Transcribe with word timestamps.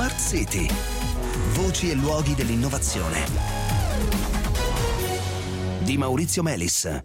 Smart 0.00 0.18
City. 0.18 0.66
Voci 1.52 1.90
e 1.90 1.94
luoghi 1.94 2.34
dell'innovazione. 2.34 3.26
Di 5.80 5.98
Maurizio 5.98 6.42
Melis. 6.42 7.02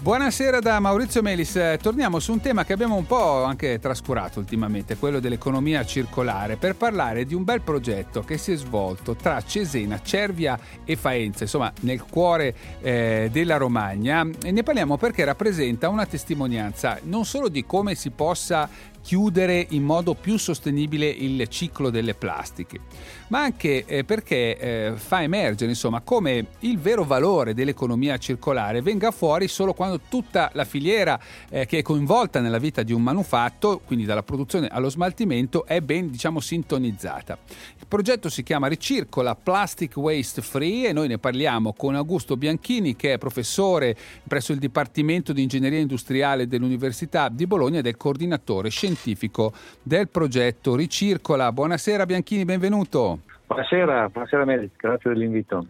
Buonasera 0.00 0.60
da 0.60 0.78
Maurizio 0.78 1.20
Melis, 1.20 1.58
torniamo 1.82 2.20
su 2.20 2.30
un 2.30 2.40
tema 2.40 2.64
che 2.64 2.72
abbiamo 2.72 2.94
un 2.94 3.06
po' 3.06 3.42
anche 3.42 3.80
trascurato 3.80 4.38
ultimamente, 4.38 4.96
quello 4.96 5.18
dell'economia 5.18 5.84
circolare, 5.84 6.56
per 6.56 6.76
parlare 6.76 7.24
di 7.24 7.34
un 7.34 7.42
bel 7.42 7.60
progetto 7.60 8.22
che 8.22 8.38
si 8.38 8.52
è 8.52 8.56
svolto 8.56 9.16
tra 9.16 9.42
Cesena, 9.42 10.00
Cervia 10.00 10.56
e 10.84 10.94
Faenza, 10.94 11.42
insomma 11.42 11.72
nel 11.80 12.04
cuore 12.04 12.54
eh, 12.80 13.28
della 13.32 13.56
Romagna 13.56 14.24
e 14.44 14.52
ne 14.52 14.62
parliamo 14.62 14.96
perché 14.96 15.24
rappresenta 15.24 15.88
una 15.88 16.06
testimonianza 16.06 17.00
non 17.02 17.24
solo 17.24 17.48
di 17.48 17.66
come 17.66 17.96
si 17.96 18.10
possa 18.10 18.68
chiudere 19.06 19.64
in 19.70 19.84
modo 19.84 20.14
più 20.14 20.36
sostenibile 20.36 21.06
il 21.06 21.46
ciclo 21.46 21.90
delle 21.90 22.14
plastiche, 22.14 22.80
ma 23.28 23.40
anche 23.40 23.84
eh, 23.84 24.02
perché 24.02 24.58
eh, 24.58 24.92
fa 24.96 25.22
emergere 25.22 25.70
insomma, 25.70 26.00
come 26.00 26.46
il 26.60 26.76
vero 26.80 27.04
valore 27.04 27.54
dell'economia 27.54 28.18
circolare 28.18 28.82
venga 28.82 29.12
fuori 29.12 29.46
solo 29.46 29.74
quando 29.74 30.00
tutta 30.08 30.50
la 30.54 30.64
filiera 30.64 31.20
eh, 31.48 31.66
che 31.66 31.78
è 31.78 31.82
coinvolta 31.82 32.40
nella 32.40 32.58
vita 32.58 32.82
di 32.82 32.92
un 32.92 33.00
manufatto, 33.00 33.80
quindi 33.86 34.06
dalla 34.06 34.24
produzione 34.24 34.66
allo 34.66 34.88
smaltimento, 34.88 35.66
è 35.66 35.80
ben 35.80 36.10
diciamo 36.10 36.40
sintonizzata. 36.40 37.38
Il 37.78 37.86
progetto 37.86 38.28
si 38.28 38.42
chiama 38.42 38.66
Ricircola 38.66 39.36
Plastic 39.36 39.96
Waste 39.96 40.42
Free 40.42 40.88
e 40.88 40.92
noi 40.92 41.06
ne 41.06 41.18
parliamo 41.18 41.74
con 41.74 41.94
Augusto 41.94 42.36
Bianchini 42.36 42.96
che 42.96 43.12
è 43.12 43.18
professore 43.18 43.96
presso 44.26 44.50
il 44.50 44.58
Dipartimento 44.58 45.32
di 45.32 45.42
Ingegneria 45.42 45.78
Industriale 45.78 46.48
dell'Università 46.48 47.28
di 47.28 47.46
Bologna 47.46 47.78
ed 47.78 47.86
è 47.86 47.96
coordinatore 47.96 48.68
scientifico 48.68 48.94
scientifico 48.96 49.52
del 49.82 50.08
progetto 50.08 50.74
Ricircola. 50.74 51.52
Buonasera 51.52 52.06
Bianchini, 52.06 52.44
benvenuto. 52.44 53.20
Buonasera, 53.46 54.08
buonasera 54.08 54.44
Melis, 54.44 54.70
grazie 54.76 55.12
dell'invito. 55.12 55.66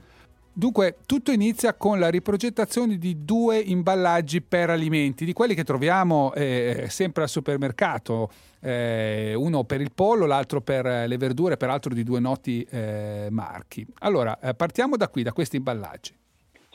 Dunque, 0.52 0.96
tutto 1.04 1.32
inizia 1.32 1.74
con 1.74 1.98
la 1.98 2.08
riprogettazione 2.08 2.96
di 2.96 3.26
due 3.26 3.58
imballaggi 3.58 4.40
per 4.40 4.70
alimenti, 4.70 5.26
di 5.26 5.34
quelli 5.34 5.54
che 5.54 5.64
troviamo 5.64 6.32
eh, 6.32 6.86
sempre 6.88 7.24
al 7.24 7.28
supermercato, 7.28 8.30
eh, 8.60 9.34
uno 9.36 9.64
per 9.64 9.82
il 9.82 9.90
pollo, 9.94 10.24
l'altro 10.24 10.62
per 10.62 10.86
le 11.06 11.16
verdure, 11.18 11.58
peraltro 11.58 11.92
di 11.92 12.02
due 12.02 12.20
noti 12.20 12.66
eh, 12.70 13.28
marchi. 13.30 13.86
Allora, 13.98 14.38
eh, 14.40 14.54
partiamo 14.54 14.96
da 14.96 15.08
qui, 15.08 15.22
da 15.22 15.32
questi 15.32 15.56
imballaggi. 15.56 16.14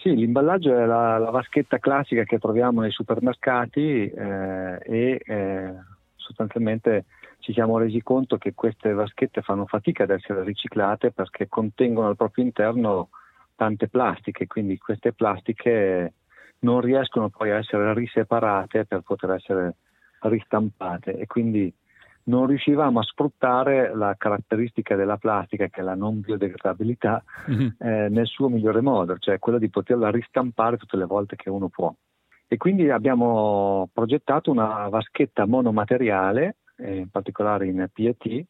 Sì, 0.02 0.16
l'imballaggio 0.16 0.76
è 0.76 0.86
la, 0.86 1.20
la, 1.20 1.30
vaschetta 1.30 1.78
classica 1.78 2.24
che 2.24 2.40
troviamo 2.40 2.82
nei 2.82 2.90
supermercati 2.90 4.10
eh, 4.10 4.80
e 4.82 5.22
eh, 5.24 5.74
sostanzialmente 6.22 7.06
ci 7.40 7.54
siamo 7.54 7.78
resi 7.78 8.02
conto 8.02 8.38
che 8.38 8.54
queste 8.54 8.94
vaschette 8.94 9.42
fanno 9.42 9.66
fatica 9.66 10.04
ad 10.04 10.12
essere 10.12 10.44
riciclate 10.44 11.12
perché 11.12 11.48
contengono 11.48 12.08
al 12.08 12.16
proprio 12.16 12.46
interno 12.46 13.10
tante 13.56 13.88
plastiche, 13.88 14.48
quindi 14.48 14.78
queste 14.78 15.14
plastiche 15.14 16.14
non 16.60 16.82
riescono 16.82 17.30
poi 17.30 17.52
a 17.52 17.58
essere 17.58 17.94
riseparate 17.94 18.86
per 18.86 19.02
poter 19.02 19.32
essere 19.32 19.76
ristampate 20.22 21.18
e 21.18 21.26
quindi 21.26 21.74
non 22.24 22.46
riuscivamo 22.46 23.00
a 23.00 23.04
sfruttare 23.04 23.96
la 23.96 24.16
caratteristica 24.16 24.96
della 24.96 25.18
plastica, 25.18 25.68
che 25.68 25.82
è 25.82 25.84
la 25.84 25.96
non 25.96 26.22
biodegradabilità, 26.22 27.24
mm-hmm. 27.50 27.68
eh, 27.80 28.10
nel 28.10 28.28
suo 28.28 28.48
migliore 28.48 28.82
modo, 28.82 29.18
cioè 29.18 29.40
quello 29.40 29.58
di 29.58 29.70
poterla 29.70 30.12
ristampare 30.12 30.78
tutte 30.78 30.98
le 30.98 31.06
volte 31.06 31.36
che 31.36 31.50
uno 31.50 31.70
può 31.70 31.94
e 32.54 32.58
quindi 32.58 32.90
abbiamo 32.90 33.88
progettato 33.94 34.52
una 34.52 34.90
vaschetta 34.90 35.46
monomateriale, 35.46 36.58
eh, 36.76 36.98
in 36.98 37.10
particolare 37.10 37.66
in 37.66 37.88
PET, 37.94 38.46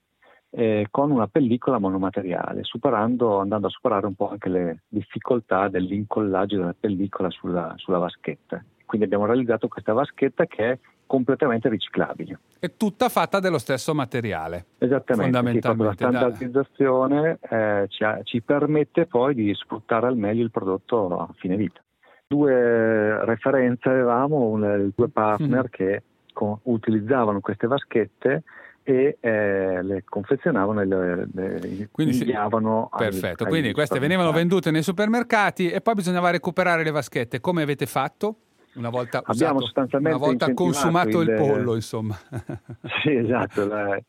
eh, 0.49 0.87
con 0.89 1.11
una 1.11 1.27
pellicola 1.27 1.77
monomateriale, 1.77 2.63
superando, 2.63 3.37
andando 3.37 3.67
a 3.67 3.69
superare 3.69 4.07
un 4.07 4.15
po' 4.15 4.31
anche 4.31 4.49
le 4.49 4.81
difficoltà 4.87 5.67
dell'incollaggio 5.67 6.57
della 6.57 6.75
pellicola 6.77 7.29
sulla, 7.29 7.75
sulla 7.77 7.99
vaschetta. 7.99 8.65
Quindi 8.87 9.05
abbiamo 9.05 9.27
realizzato 9.27 9.67
questa 9.67 9.93
vaschetta 9.93 10.47
che 10.47 10.71
è 10.71 10.79
completamente 11.05 11.69
riciclabile. 11.69 12.39
È 12.57 12.75
tutta 12.75 13.07
fatta 13.07 13.39
dello 13.39 13.59
stesso 13.59 13.93
materiale. 13.93 14.65
Esattamente, 14.79 15.31
fondamentalmente. 15.31 15.83
la 15.83 16.09
standardizzazione 16.09 17.37
eh, 17.39 17.85
ci, 17.87 18.03
ci, 18.23 18.41
permette 18.41 19.05
poi 19.05 19.35
di 19.35 19.53
sfruttare 19.53 20.07
al 20.07 20.17
meglio 20.17 20.41
il 20.41 20.49
prodotto 20.49 21.19
a 21.19 21.29
fine 21.37 21.55
vita 21.55 21.83
due 22.31 23.25
referenze 23.25 23.89
avevamo, 23.89 24.47
un, 24.47 24.89
due 24.95 25.09
partner 25.09 25.65
mm. 25.65 25.69
che 25.69 26.03
con, 26.31 26.57
utilizzavano 26.63 27.41
queste 27.41 27.67
vaschette 27.67 28.43
e 28.83 29.17
eh, 29.19 29.83
le 29.83 30.03
confezionavano 30.05 30.81
e 30.81 30.85
le, 30.85 31.27
le 31.33 31.89
quindi 31.91 32.17
inviavano 32.17 32.89
sì, 32.93 32.97
perfetto, 32.97 33.43
ai, 33.43 33.49
quindi 33.49 33.67
ai 33.67 33.73
queste 33.73 33.99
venivano 33.99 34.31
vendute 34.31 34.71
nei 34.71 34.81
supermercati 34.81 35.69
e 35.69 35.81
poi 35.81 35.95
bisognava 35.95 36.29
recuperare 36.29 36.83
le 36.83 36.91
vaschette 36.91 37.41
come 37.41 37.63
avete 37.63 37.85
fatto? 37.85 38.35
Una 38.75 38.89
volta, 38.89 39.17
Abbiamo 39.17 39.57
usato, 39.57 39.65
sostanzialmente 39.65 40.17
una 40.17 40.25
volta 40.25 40.53
consumato 40.53 41.19
il, 41.19 41.27
il 41.27 41.35
pollo 41.35 41.75
insomma 41.75 42.17
sì 43.03 43.13
esatto 43.13 43.67
la, 43.67 43.99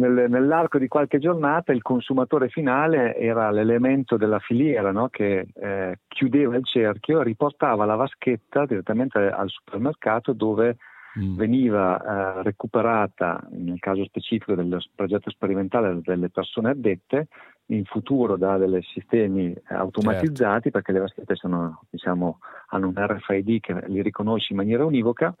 nel, 0.00 0.30
nell'arco 0.30 0.78
di 0.78 0.88
qualche 0.88 1.18
giornata 1.18 1.72
il 1.72 1.82
consumatore 1.82 2.48
finale 2.48 3.16
era 3.16 3.50
l'elemento 3.50 4.16
della 4.16 4.38
filiera 4.38 4.90
no? 4.90 5.08
che 5.08 5.48
eh, 5.54 5.98
chiudeva 6.08 6.56
il 6.56 6.64
cerchio 6.64 7.20
e 7.20 7.24
riportava 7.24 7.84
la 7.84 7.94
vaschetta 7.94 8.64
direttamente 8.64 9.18
al 9.18 9.48
supermercato 9.48 10.32
dove 10.32 10.76
mm. 11.18 11.36
veniva 11.36 12.00
eh, 12.00 12.42
recuperata, 12.42 13.46
nel 13.50 13.78
caso 13.78 14.04
specifico 14.04 14.54
del 14.54 14.82
progetto 14.94 15.30
sperimentale 15.30 16.00
delle 16.02 16.30
persone 16.30 16.70
addette, 16.70 17.28
in 17.66 17.84
futuro 17.84 18.36
da 18.36 18.56
dei 18.56 18.82
sistemi 18.82 19.54
automatizzati 19.68 20.62
certo. 20.62 20.70
perché 20.70 20.92
le 20.92 20.98
vaschette 20.98 21.36
sono, 21.36 21.82
diciamo, 21.88 22.38
hanno 22.70 22.88
un 22.88 22.94
RFID 22.96 23.60
che 23.60 23.82
li 23.86 24.02
riconosce 24.02 24.48
in 24.52 24.56
maniera 24.58 24.84
univoca 24.84 25.32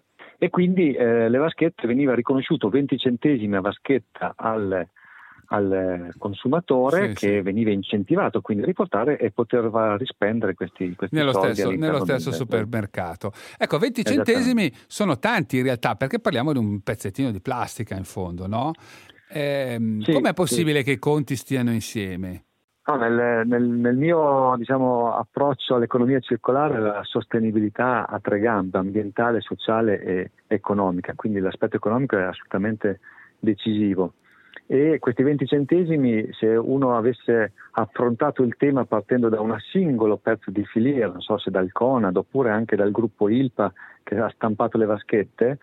e 0.42 0.48
quindi 0.48 0.94
eh, 0.94 1.28
le 1.28 1.36
vaschette 1.36 1.86
veniva 1.86 2.14
riconosciuto 2.14 2.70
20 2.70 2.96
centesimi 2.96 3.56
a 3.56 3.60
vaschetta 3.60 4.32
al, 4.36 4.88
al 5.48 6.14
consumatore 6.16 7.08
sì, 7.08 7.14
che 7.14 7.36
sì. 7.36 7.40
veniva 7.42 7.70
incentivato 7.70 8.40
quindi 8.40 8.62
a 8.62 8.66
riportare 8.66 9.18
e 9.18 9.32
poter 9.32 9.64
rispendere 9.98 10.54
questi, 10.54 10.94
questi 10.96 11.14
nello 11.14 11.34
stesso, 11.34 11.70
nello 11.70 12.00
stesso 12.00 12.32
supermercato. 12.32 13.32
Ecco, 13.58 13.76
20 13.76 14.02
centesimi 14.02 14.72
sono 14.86 15.18
tanti 15.18 15.58
in 15.58 15.64
realtà 15.64 15.94
perché 15.96 16.20
parliamo 16.20 16.52
di 16.52 16.58
un 16.58 16.80
pezzettino 16.80 17.30
di 17.30 17.42
plastica 17.42 17.94
in 17.94 18.04
fondo, 18.04 18.46
no? 18.46 18.72
Eh, 19.28 19.76
sì, 20.00 20.10
com'è 20.10 20.32
possibile 20.32 20.82
che 20.82 20.92
i 20.92 20.98
conti 20.98 21.36
stiano 21.36 21.70
insieme? 21.70 22.44
No, 22.90 22.96
nel, 22.96 23.46
nel, 23.46 23.62
nel, 23.62 23.96
mio 23.96 24.56
diciamo, 24.56 25.14
approccio 25.14 25.76
all'economia 25.76 26.18
circolare 26.18 26.80
la 26.80 27.04
sostenibilità 27.04 28.08
a 28.08 28.18
tre 28.18 28.40
gambe, 28.40 28.78
ambientale, 28.78 29.40
sociale 29.40 30.02
e 30.02 30.30
economica, 30.48 31.12
quindi 31.14 31.38
l'aspetto 31.38 31.76
economico 31.76 32.18
è 32.18 32.22
assolutamente 32.22 32.98
decisivo. 33.38 34.14
E 34.66 34.98
questi 34.98 35.22
20 35.22 35.46
centesimi, 35.46 36.32
se 36.32 36.48
uno 36.48 36.96
avesse 36.96 37.52
affrontato 37.72 38.42
il 38.42 38.56
tema 38.56 38.84
partendo 38.86 39.28
da 39.28 39.40
un 39.40 39.56
singolo 39.70 40.16
pezzo 40.16 40.50
di 40.50 40.64
filiera, 40.64 41.12
non 41.12 41.20
so 41.20 41.38
se 41.38 41.52
dal 41.52 41.70
Conad 41.70 42.16
oppure 42.16 42.50
anche 42.50 42.74
dal 42.74 42.90
gruppo 42.90 43.28
ILPA 43.28 43.72
che 44.02 44.18
ha 44.18 44.30
stampato 44.34 44.78
le 44.78 44.86
vaschette, 44.86 45.58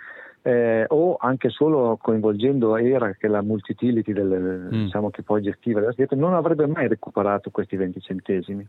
eh, 0.47 0.85
o 0.87 1.17
anche 1.19 1.49
solo 1.49 1.97
coinvolgendo 2.01 2.77
ERA, 2.77 3.11
che 3.11 3.27
è 3.27 3.29
la 3.29 3.41
multitility 3.41 4.13
del, 4.13 4.69
mm. 4.73 4.83
diciamo, 4.85 5.09
che 5.09 5.21
poi 5.21 5.41
gestiva 5.41 5.81
le 5.81 5.87
vaschette, 5.87 6.15
non 6.15 6.33
avrebbe 6.33 6.65
mai 6.67 6.87
recuperato 6.87 7.49
questi 7.49 7.75
20 7.75 7.99
centesimi. 7.99 8.65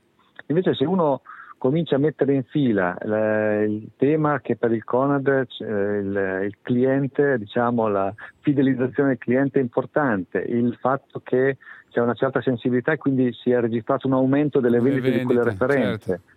Invece 0.47 0.75
se 0.75 0.85
uno 0.85 1.23
comincia 1.57 1.95
a 1.95 2.01
mettere 2.01 2.35
in 2.35 2.43
fila 2.43 2.99
eh, 2.99 3.65
il 3.65 3.91
tema 3.97 4.41
che 4.41 4.57
per 4.57 4.73
il 4.73 4.83
Conad 4.83 5.29
eh, 5.29 5.65
il, 5.65 6.41
il, 6.47 6.57
cliente, 6.63 7.39
diciamo 7.39 7.87
la 7.87 8.13
fidelizzazione 8.41 9.11
del 9.11 9.19
cliente 9.19 9.61
è 9.61 9.63
importante, 9.63 10.39
il 10.39 10.77
fatto 10.81 11.21
che 11.23 11.59
c'è 11.91 12.01
una 12.01 12.15
certa 12.15 12.43
sensibilità 12.43 12.91
e 12.91 12.97
quindi 12.97 13.33
si 13.33 13.53
è 13.53 13.61
registrato 13.61 14.09
un 14.09 14.15
aumento 14.15 14.59
delle 14.59 14.81
vendite, 14.81 15.11
vendite 15.11 15.19
di 15.19 15.25
quelle 15.25 15.45
referenze. 15.45 16.07
Certo 16.07 16.37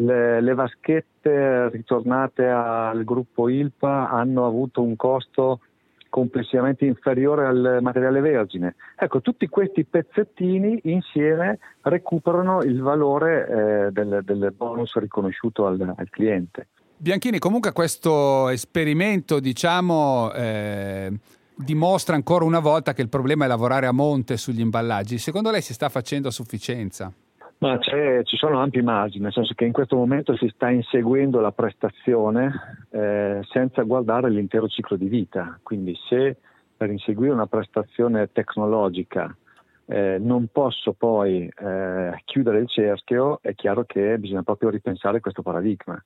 le, 0.00 0.40
le 0.40 0.54
vaschette 0.54 1.68
ritornate 1.70 2.46
al 2.46 3.04
gruppo 3.04 3.48
ILPA 3.48 4.10
hanno 4.10 4.46
avuto 4.46 4.82
un 4.82 4.96
costo 4.96 5.60
complessivamente 6.08 6.84
inferiore 6.84 7.46
al 7.46 7.78
materiale 7.80 8.20
vergine. 8.20 8.74
Ecco, 8.96 9.20
tutti 9.20 9.46
questi 9.46 9.84
pezzettini 9.84 10.80
insieme 10.84 11.58
recuperano 11.82 12.62
il 12.62 12.82
valore 12.82 13.46
eh, 13.86 13.92
del, 13.92 14.20
del, 14.24 14.52
bonus 14.56 14.96
riconosciuto 14.96 15.66
al, 15.66 15.94
al, 15.96 16.10
cliente. 16.10 16.68
Bianchini, 16.96 17.38
comunque 17.38 17.72
questo 17.72 18.48
esperimento, 18.48 19.38
diciamo, 19.38 20.32
eh, 20.32 21.12
dimostra 21.54 22.16
ancora 22.16 22.44
una 22.44 22.58
volta 22.58 22.92
che 22.92 23.02
il 23.02 23.08
problema 23.08 23.44
è 23.44 23.48
lavorare 23.48 23.86
a 23.86 23.92
monte 23.92 24.36
sugli 24.36 24.60
imballaggi. 24.60 25.16
Secondo 25.16 25.50
lei 25.50 25.62
si 25.62 25.72
sta 25.72 25.88
facendo 25.88 26.28
a 26.28 26.32
sufficienza? 26.32 27.10
Ma 27.60 27.78
ci 27.78 28.36
sono 28.38 28.58
ampi 28.58 28.80
margini, 28.80 29.24
nel 29.24 29.34
senso 29.34 29.52
che 29.52 29.66
in 29.66 29.72
questo 29.72 29.94
momento 29.94 30.34
si 30.34 30.48
sta 30.48 30.70
inseguendo 30.70 31.40
la 31.40 31.52
prestazione 31.52 32.86
eh, 32.90 33.40
senza 33.50 33.82
guardare 33.82 34.30
l'intero 34.30 34.66
ciclo 34.66 34.96
di 34.96 35.08
vita. 35.08 35.58
Quindi 35.62 35.94
se 36.08 36.38
per 36.74 36.90
inseguire 36.90 37.34
una 37.34 37.46
prestazione 37.46 38.32
tecnologica 38.32 39.36
eh, 39.84 40.16
non 40.18 40.46
posso 40.50 40.94
poi 40.94 41.52
eh, 41.54 42.22
chiudere 42.24 42.60
il 42.60 42.68
cerchio, 42.68 43.40
è 43.42 43.54
chiaro 43.54 43.84
che 43.84 44.18
bisogna 44.18 44.42
proprio 44.42 44.70
ripensare 44.70 45.20
questo 45.20 45.42
paradigma 45.42 46.02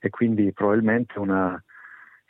e 0.00 0.10
quindi 0.10 0.52
probabilmente 0.52 1.20
una 1.20 1.62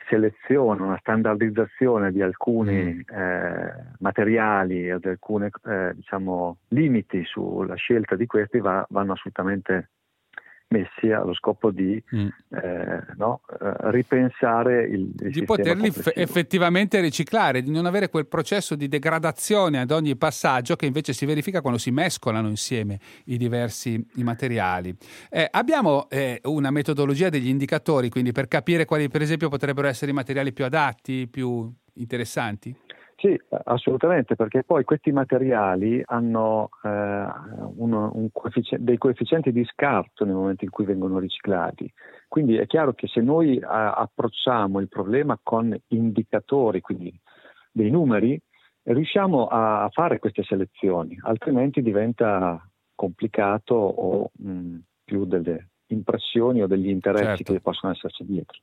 selezione, 0.07 0.81
una 0.81 0.97
standardizzazione 0.99 2.11
di 2.11 2.21
alcuni 2.21 2.93
mm. 2.93 3.15
eh, 3.15 3.73
materiali 3.99 4.91
o 4.91 4.99
di 4.99 5.07
alcuni 5.07 5.49
eh, 5.65 5.91
diciamo, 5.95 6.57
limiti 6.69 7.23
sulla 7.25 7.75
scelta 7.75 8.15
di 8.15 8.25
questi 8.25 8.59
va, 8.59 8.85
vanno 8.89 9.13
assolutamente 9.13 9.89
messi 10.69 11.11
allo 11.11 11.33
scopo 11.33 11.71
di 11.71 12.01
mm. 12.15 12.27
eh, 12.49 13.05
no, 13.15 13.41
eh, 13.49 13.73
ripensare 13.91 14.83
il, 14.83 15.13
il 15.19 15.31
di 15.31 15.43
poterli 15.43 15.91
f- 15.91 16.11
effettivamente 16.15 16.99
riciclare, 16.99 17.61
di 17.61 17.71
non 17.71 17.85
avere 17.85 18.09
quel 18.09 18.27
processo 18.27 18.75
di 18.75 18.87
degradazione 18.87 19.79
ad 19.79 19.91
ogni 19.91 20.15
passaggio 20.15 20.75
che 20.75 20.85
invece 20.85 21.13
si 21.13 21.25
verifica 21.25 21.61
quando 21.61 21.79
si 21.79 21.91
mescolano 21.91 22.49
insieme 22.49 22.99
i 23.25 23.37
diversi 23.37 24.05
i 24.15 24.23
materiali. 24.23 24.95
Eh, 25.29 25.47
abbiamo 25.51 26.09
eh, 26.09 26.41
una 26.43 26.71
metodologia 26.71 27.29
degli 27.29 27.47
indicatori, 27.47 28.09
quindi 28.09 28.31
per 28.31 28.47
capire 28.47 28.85
quali 28.85 29.07
per 29.07 29.21
esempio 29.21 29.49
potrebbero 29.49 29.87
essere 29.87 30.11
i 30.11 30.13
materiali 30.13 30.51
più 30.51 30.65
adatti, 30.65 31.27
più 31.27 31.71
interessanti? 31.93 32.75
Sì, 33.19 33.35
assolutamente, 33.63 34.35
perché 34.35 34.63
poi 34.63 34.83
questi 34.83 35.11
materiali 35.11 36.03
hanno 36.05 36.69
eh, 36.83 36.87
un, 36.89 37.93
un 37.93 38.29
coefficien- 38.31 38.83
dei 38.83 38.99
coefficienti 38.99 39.51
di 39.51 39.65
scarto 39.65 40.23
nel 40.23 40.35
momento 40.35 40.65
in 40.65 40.69
cui 40.69 40.85
vengono 40.85 41.17
riciclati. 41.17 41.91
Quindi 42.27 42.57
è 42.57 42.67
chiaro 42.67 42.93
che 42.93 43.07
se 43.07 43.21
noi 43.21 43.59
a- 43.59 43.93
approcciamo 43.93 44.79
il 44.79 44.87
problema 44.87 45.39
con 45.41 45.75
indicatori, 45.87 46.79
quindi 46.79 47.11
dei 47.71 47.89
numeri, 47.89 48.39
riusciamo 48.83 49.47
a 49.47 49.89
fare 49.91 50.19
queste 50.19 50.43
selezioni, 50.43 51.17
altrimenti 51.23 51.81
diventa 51.81 52.69
complicato 52.93 53.73
o 53.73 54.29
mh, 54.31 54.77
più 55.03 55.25
delle 55.25 55.69
impressioni 55.87 56.61
o 56.61 56.67
degli 56.67 56.89
interessi 56.89 57.37
certo. 57.37 57.53
che 57.53 57.61
possono 57.61 57.93
esserci 57.93 58.23
dietro. 58.23 58.59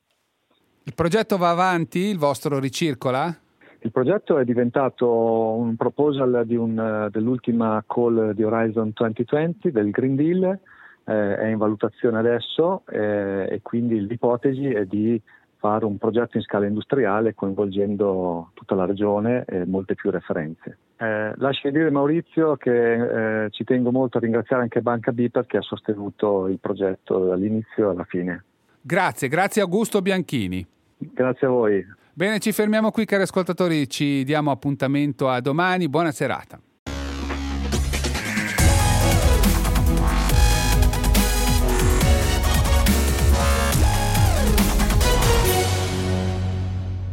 Il 0.85 0.95
progetto 0.95 1.39
va 1.39 1.51
avanti, 1.51 1.99
il 1.99 2.19
vostro 2.19 2.61
ricircola? 2.61 3.37
Il 3.85 3.93
progetto 3.93 4.39
è 4.39 4.45
diventato 4.45 5.07
un 5.11 5.77
proposal 5.77 6.47
un, 6.49 7.09
dell'ultima 7.11 7.85
call 7.87 8.31
di 8.31 8.43
Horizon 8.43 8.93
2020 8.95 9.71
del 9.71 9.91
Green 9.91 10.17
Deal, 10.17 10.59
eh, 11.05 11.37
è 11.37 11.47
in 11.49 11.59
valutazione 11.59 12.19
adesso 12.19 12.85
eh, 12.89 13.47
e 13.51 13.61
quindi 13.61 14.07
l'ipotesi 14.07 14.69
è 14.69 14.87
di 14.87 15.21
fare 15.59 15.85
un 15.85 15.99
progetto 15.99 16.39
in 16.39 16.43
scala 16.45 16.65
industriale 16.65 17.35
coinvolgendo 17.35 18.53
tutta 18.55 18.75
la 18.75 18.87
regione 18.87 19.45
e 19.47 19.67
molte 19.67 19.95
più 19.95 20.09
referenze. 20.09 20.79
Eh, 20.97 21.35
lasci 21.37 21.71
dire 21.71 21.91
Maurizio 21.91 22.57
che 22.57 23.45
eh, 23.45 23.51
ci 23.51 23.65
tengo 23.65 23.91
molto 23.91 24.17
a 24.17 24.21
ringraziare 24.23 24.63
anche 24.63 24.81
Banca 24.81 25.13
Biper 25.13 25.45
che 25.45 25.59
ha 25.59 25.63
sostenuto 25.63 26.49
il 26.49 26.59
progetto 26.59 27.27
dall'inizio 27.27 27.91
alla 27.91 28.05
fine. 28.05 28.45
Grazie, 28.81 29.29
grazie 29.29 29.61
Augusto 29.61 30.01
Bianchini. 30.01 30.67
Grazie 30.97 31.47
a 31.47 31.51
voi. 31.51 31.87
Bene, 32.17 32.39
ci 32.39 32.53
fermiamo 32.53 32.93
qui 32.93 33.07
cari 33.07 33.25
ascoltatori, 33.25 33.91
ci 33.91 34.23
diamo 34.23 34.53
appuntamento 34.53 35.29
a 35.29 35.41
domani, 35.41 35.89
buona 35.89 36.13
serata. 36.13 36.61